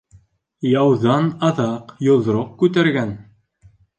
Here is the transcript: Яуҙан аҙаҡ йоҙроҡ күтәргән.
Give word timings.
Яуҙан 0.67 1.27
аҙаҡ 1.49 1.93
йоҙроҡ 2.09 2.57
күтәргән. 2.63 3.13